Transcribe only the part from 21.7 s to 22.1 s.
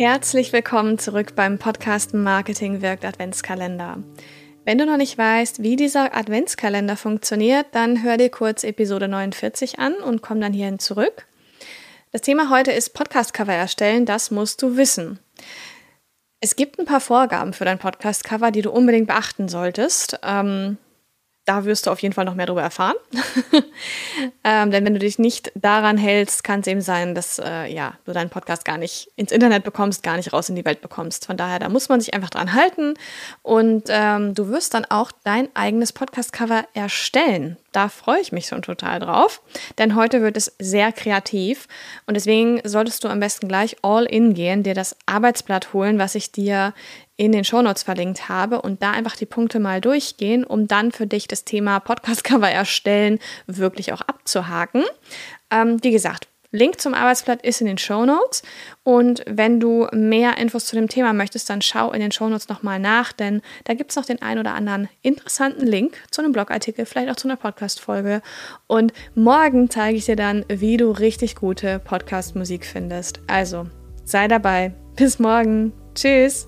du auf